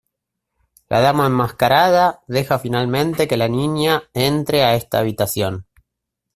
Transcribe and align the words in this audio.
La 0.93 0.99
Dama 1.05 1.27
enmascarada 1.29 2.23
deja 2.25 2.57
finalmente 2.57 3.27
que 3.27 3.37
la 3.37 3.47
Niña 3.47 4.01
entre 4.15 4.63
a 4.63 4.73
esta 4.73 4.97
habitación. 4.97 5.67